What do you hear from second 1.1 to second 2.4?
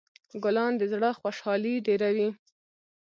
خوشحالي ډېروي.